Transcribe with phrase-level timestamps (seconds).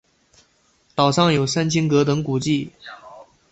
[0.95, 2.71] 岛上有三清阁等古迹。